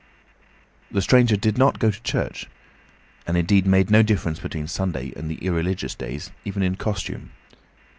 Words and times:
The 0.89 1.03
stranger 1.03 1.35
did 1.35 1.59
not 1.59 1.77
go 1.77 1.91
to 1.91 2.01
church, 2.01 2.49
and 3.27 3.37
indeed 3.37 3.67
made 3.67 3.91
no 3.91 4.01
difference 4.01 4.39
between 4.39 4.67
Sunday 4.67 5.13
and 5.15 5.29
the 5.29 5.37
irreligious 5.45 5.93
days, 5.93 6.31
even 6.43 6.63
in 6.63 6.75
costume. 6.75 7.29